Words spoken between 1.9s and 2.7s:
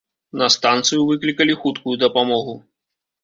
дапамогу.